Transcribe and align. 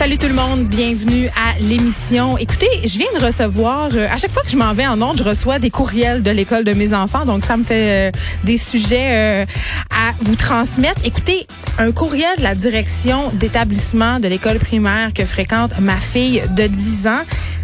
Salut 0.00 0.16
tout 0.16 0.28
le 0.28 0.34
monde, 0.34 0.64
bienvenue 0.64 1.26
à 1.36 1.58
l'émission. 1.60 2.38
Écoutez, 2.38 2.70
je 2.84 2.96
viens 2.96 3.12
de 3.18 3.22
recevoir, 3.22 3.90
euh, 3.92 4.08
à 4.10 4.16
chaque 4.16 4.30
fois 4.30 4.42
que 4.42 4.48
je 4.48 4.56
m'en 4.56 4.72
vais 4.72 4.86
en 4.86 5.02
ondes, 5.02 5.18
je 5.18 5.22
reçois 5.22 5.58
des 5.58 5.68
courriels 5.68 6.22
de 6.22 6.30
l'école 6.30 6.64
de 6.64 6.72
mes 6.72 6.94
enfants, 6.94 7.26
donc 7.26 7.44
ça 7.44 7.58
me 7.58 7.64
fait 7.64 8.08
euh, 8.08 8.10
des 8.42 8.56
sujets 8.56 9.42
euh, 9.42 9.46
à 9.90 10.12
vous 10.22 10.36
transmettre. 10.36 11.02
Écoutez, 11.04 11.46
un 11.76 11.92
courriel 11.92 12.38
de 12.38 12.42
la 12.42 12.54
direction 12.54 13.30
d'établissement 13.34 14.20
de 14.20 14.28
l'école 14.28 14.58
primaire 14.58 15.12
que 15.12 15.26
fréquente 15.26 15.72
ma 15.80 15.96
fille 15.96 16.44
de 16.56 16.66
10 16.66 17.06
ans. 17.06 17.20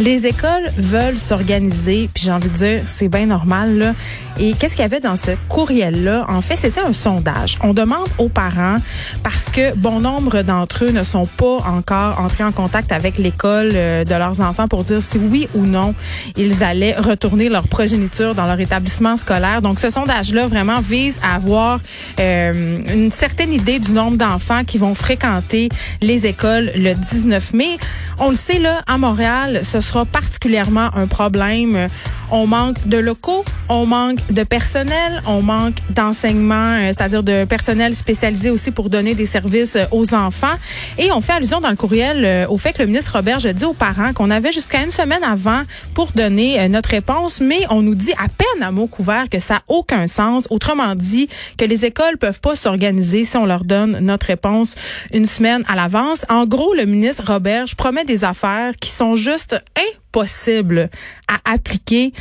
Les 0.00 0.26
écoles 0.26 0.70
veulent 0.76 1.18
s'organiser, 1.18 2.08
puis 2.14 2.24
j'ai 2.24 2.30
envie 2.30 2.48
de 2.48 2.56
dire, 2.56 2.82
c'est 2.86 3.08
bien 3.08 3.26
normal. 3.26 3.78
Là. 3.78 3.94
Et 4.38 4.52
qu'est-ce 4.52 4.76
qu'il 4.76 4.82
y 4.82 4.84
avait 4.84 5.00
dans 5.00 5.16
ce 5.16 5.32
courriel-là? 5.48 6.26
En 6.28 6.40
fait, 6.40 6.56
c'était 6.56 6.80
un 6.80 6.92
sondage. 6.92 7.58
On 7.64 7.74
demande 7.74 8.06
aux 8.18 8.28
parents, 8.28 8.76
parce 9.24 9.46
que 9.46 9.74
bon 9.74 9.98
nombre 9.98 10.42
d'entre 10.42 10.84
eux 10.84 10.90
ne 10.90 11.02
sont 11.02 11.26
pas 11.26 11.58
encore 11.66 12.20
entrés 12.20 12.44
en 12.44 12.52
contact 12.52 12.92
avec 12.92 13.18
l'école 13.18 13.70
euh, 13.74 14.04
de 14.04 14.14
leurs 14.14 14.40
enfants 14.40 14.68
pour 14.68 14.84
dire 14.84 15.02
si 15.02 15.18
oui 15.18 15.48
ou 15.54 15.64
non 15.64 15.94
ils 16.36 16.62
allaient 16.62 16.94
retourner 16.94 17.48
leur 17.48 17.66
progéniture 17.66 18.36
dans 18.36 18.46
leur 18.46 18.60
établissement 18.60 19.16
scolaire. 19.16 19.62
Donc, 19.62 19.80
ce 19.80 19.90
sondage-là 19.90 20.46
vraiment 20.46 20.80
vise 20.80 21.18
à 21.24 21.34
avoir 21.34 21.80
euh, 22.20 22.78
une 22.94 23.10
certaine 23.10 23.52
idée 23.52 23.80
du 23.80 23.92
nombre 23.92 24.16
d'enfants 24.16 24.64
qui 24.64 24.78
vont 24.78 24.94
fréquenter 24.94 25.68
les 26.00 26.26
écoles 26.26 26.70
le 26.76 26.94
19 26.94 27.54
mai. 27.54 27.76
On 28.20 28.30
le 28.30 28.36
sait, 28.36 28.58
là, 28.58 28.82
à 28.86 28.98
Montréal, 28.98 29.60
ce 29.64 29.80
sera 29.88 30.04
particulièrement 30.04 30.90
un 30.94 31.06
problème. 31.06 31.88
On 32.30 32.46
manque 32.46 32.86
de 32.86 32.98
locaux, 32.98 33.42
on 33.70 33.86
manque 33.86 34.18
de 34.30 34.42
personnel, 34.42 35.22
on 35.26 35.40
manque 35.40 35.76
d'enseignement, 35.90 36.76
euh, 36.78 36.88
c'est-à-dire 36.88 37.22
de 37.22 37.46
personnel 37.46 37.94
spécialisé 37.94 38.50
aussi 38.50 38.70
pour 38.70 38.90
donner 38.90 39.14
des 39.14 39.24
services 39.24 39.76
euh, 39.76 39.86
aux 39.92 40.14
enfants. 40.14 40.54
Et 40.98 41.10
on 41.10 41.22
fait 41.22 41.32
allusion 41.32 41.60
dans 41.60 41.70
le 41.70 41.76
courriel 41.76 42.24
euh, 42.24 42.46
au 42.48 42.58
fait 42.58 42.74
que 42.74 42.82
le 42.82 42.86
ministre 42.86 43.12
Robert 43.14 43.44
a 43.46 43.52
dit 43.54 43.64
aux 43.64 43.72
parents 43.72 44.12
qu'on 44.12 44.30
avait 44.30 44.52
jusqu'à 44.52 44.82
une 44.82 44.90
semaine 44.90 45.24
avant 45.24 45.62
pour 45.94 46.12
donner 46.12 46.68
notre 46.68 46.90
réponse, 46.90 47.40
mais 47.40 47.60
on 47.70 47.80
nous 47.80 47.94
dit 47.94 48.12
à 48.12 48.28
peine 48.28 48.62
à 48.62 48.70
mot 48.70 48.86
couvert 48.86 49.30
que 49.30 49.40
ça 49.40 49.54
n'a 49.54 49.62
aucun 49.68 50.06
sens. 50.06 50.46
Autrement 50.50 50.94
dit, 50.94 51.28
que 51.56 51.64
les 51.64 51.84
écoles 51.84 52.18
peuvent 52.18 52.40
pas 52.40 52.56
s'organiser 52.56 53.24
si 53.24 53.36
on 53.36 53.46
leur 53.46 53.64
donne 53.64 53.98
notre 54.00 54.26
réponse 54.26 54.74
une 55.12 55.26
semaine 55.26 55.64
à 55.68 55.76
l'avance. 55.76 56.26
En 56.28 56.46
gros, 56.46 56.74
le 56.74 56.84
ministre 56.84 57.24
Robert 57.26 57.64
promet 57.76 58.04
des 58.04 58.24
affaires 58.24 58.74
qui 58.80 58.90
sont 58.90 59.16
juste 59.16 59.54
impossibles 59.76 60.07
à 60.16 61.52
appliquer 61.52 62.12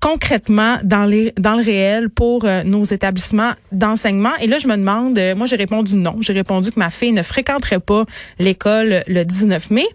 concrètement 0.00 0.78
dans 0.82 1.04
les 1.04 1.32
dans 1.38 1.56
le 1.56 1.62
réel 1.62 2.08
pour 2.08 2.44
euh, 2.44 2.62
nos 2.64 2.84
établissements 2.84 3.52
d'enseignement. 3.70 4.34
Et 4.40 4.46
là 4.46 4.58
je 4.58 4.66
me 4.66 4.76
demande 4.76 5.18
euh, 5.18 5.34
moi 5.34 5.46
j'ai 5.46 5.56
répondu 5.56 5.94
non. 5.94 6.16
J'ai 6.20 6.32
répondu 6.32 6.70
que 6.70 6.78
ma 6.78 6.90
fille 6.90 7.12
ne 7.12 7.22
fréquenterait 7.22 7.80
pas 7.80 8.04
l'école 8.38 9.02
le 9.06 9.24
19 9.24 9.70
mai. 9.70 9.86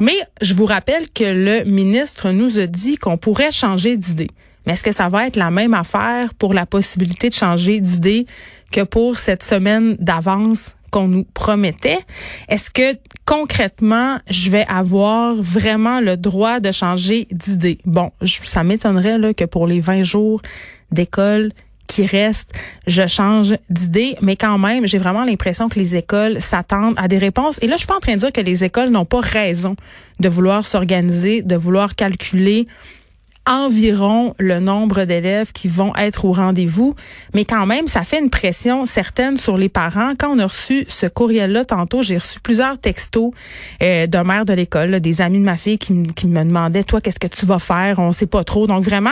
Mais 0.00 0.16
je 0.40 0.54
vous 0.54 0.64
rappelle 0.64 1.10
que 1.10 1.24
le 1.24 1.64
ministre 1.64 2.30
nous 2.30 2.58
a 2.58 2.66
dit 2.66 2.96
qu'on 2.96 3.18
pourrait 3.18 3.52
changer 3.52 3.96
d'idée. 3.96 4.30
Mais 4.66 4.72
est-ce 4.72 4.82
que 4.82 4.92
ça 4.92 5.08
va 5.08 5.26
être 5.26 5.36
la 5.36 5.50
même 5.50 5.74
affaire 5.74 6.34
pour 6.34 6.54
la 6.54 6.66
possibilité 6.66 7.28
de 7.28 7.34
changer 7.34 7.80
d'idée 7.80 8.26
que 8.72 8.82
pour 8.82 9.16
cette 9.16 9.42
semaine 9.42 9.96
d'avance 9.98 10.74
qu'on 10.90 11.08
nous 11.08 11.24
promettait. 11.24 11.98
Est-ce 12.48 12.70
que 12.70 12.98
concrètement, 13.24 14.18
je 14.28 14.50
vais 14.50 14.66
avoir 14.68 15.34
vraiment 15.34 16.00
le 16.00 16.16
droit 16.16 16.60
de 16.60 16.72
changer 16.72 17.28
d'idée? 17.30 17.78
Bon, 17.84 18.10
ça 18.22 18.64
m'étonnerait 18.64 19.34
que 19.34 19.44
pour 19.44 19.66
les 19.66 19.80
20 19.80 20.02
jours 20.02 20.42
d'école 20.90 21.52
qui 21.86 22.06
restent, 22.06 22.52
je 22.86 23.06
change 23.08 23.56
d'idée, 23.68 24.16
mais 24.22 24.36
quand 24.36 24.58
même, 24.58 24.86
j'ai 24.86 24.98
vraiment 24.98 25.24
l'impression 25.24 25.68
que 25.68 25.78
les 25.78 25.96
écoles 25.96 26.40
s'attendent 26.40 26.94
à 26.96 27.08
des 27.08 27.18
réponses. 27.18 27.58
Et 27.62 27.66
là, 27.66 27.74
je 27.74 27.78
suis 27.78 27.88
pas 27.88 27.96
en 27.96 28.00
train 28.00 28.14
de 28.14 28.18
dire 28.18 28.32
que 28.32 28.40
les 28.40 28.62
écoles 28.62 28.90
n'ont 28.90 29.04
pas 29.04 29.20
raison 29.20 29.74
de 30.20 30.28
vouloir 30.28 30.66
s'organiser, 30.66 31.42
de 31.42 31.56
vouloir 31.56 31.96
calculer 31.96 32.68
environ 33.50 34.34
le 34.38 34.60
nombre 34.60 35.04
d'élèves 35.04 35.50
qui 35.50 35.66
vont 35.66 35.92
être 35.96 36.24
au 36.24 36.32
rendez-vous, 36.32 36.94
mais 37.34 37.44
quand 37.44 37.66
même, 37.66 37.88
ça 37.88 38.04
fait 38.04 38.20
une 38.20 38.30
pression 38.30 38.86
certaine 38.86 39.36
sur 39.36 39.58
les 39.58 39.68
parents. 39.68 40.12
Quand 40.16 40.28
on 40.34 40.38
a 40.38 40.46
reçu 40.46 40.84
ce 40.88 41.06
courriel-là 41.06 41.64
tantôt, 41.64 42.00
j'ai 42.00 42.16
reçu 42.16 42.38
plusieurs 42.38 42.78
textos 42.78 43.32
euh, 43.82 44.06
d'un 44.06 44.22
maire 44.22 44.44
de 44.44 44.52
l'école, 44.52 45.00
des 45.00 45.20
amis 45.20 45.40
de 45.40 45.44
ma 45.44 45.56
fille 45.56 45.78
qui, 45.78 45.92
me 45.92 46.44
demandaient, 46.44 46.84
toi, 46.84 47.00
qu'est-ce 47.00 47.18
que 47.18 47.26
tu 47.26 47.44
vas 47.44 47.58
faire? 47.58 47.98
On 47.98 48.12
sait 48.12 48.28
pas 48.28 48.44
trop. 48.44 48.68
Donc 48.68 48.84
vraiment, 48.84 49.10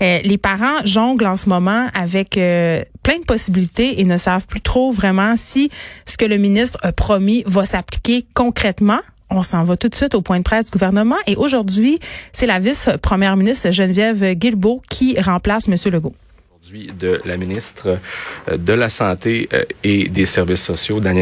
euh, 0.00 0.20
les 0.24 0.38
parents 0.38 0.84
jonglent 0.86 1.26
en 1.26 1.36
ce 1.36 1.50
moment 1.50 1.88
avec 1.92 2.38
euh, 2.38 2.82
plein 3.02 3.18
de 3.18 3.24
possibilités 3.24 4.00
et 4.00 4.04
ne 4.04 4.16
savent 4.16 4.46
plus 4.46 4.62
trop 4.62 4.90
vraiment 4.90 5.36
si 5.36 5.70
ce 6.06 6.16
que 6.16 6.24
le 6.24 6.38
ministre 6.38 6.78
a 6.82 6.92
promis 6.92 7.42
va 7.46 7.66
s'appliquer 7.66 8.26
concrètement 8.32 9.00
on 9.30 9.42
s'en 9.42 9.64
va 9.64 9.76
tout 9.76 9.88
de 9.88 9.94
suite 9.94 10.14
au 10.14 10.22
point 10.22 10.38
de 10.38 10.44
presse 10.44 10.66
du 10.66 10.70
gouvernement. 10.70 11.16
Et 11.26 11.36
aujourd'hui, 11.36 11.98
c'est 12.32 12.46
la 12.46 12.58
vice-première 12.58 13.36
ministre 13.36 13.70
Geneviève 13.70 14.34
Guilbeault 14.34 14.82
qui 14.88 15.20
remplace 15.20 15.68
M. 15.68 15.76
Legault 15.92 16.14
de 16.72 17.20
la 17.24 17.36
ministre 17.36 17.98
euh, 18.48 18.56
de 18.56 18.72
la 18.72 18.88
Santé 18.88 19.48
euh, 19.52 19.64
et 19.84 20.08
des 20.08 20.26
Services 20.26 20.62
sociaux, 20.62 21.00
Daniel 21.00 21.14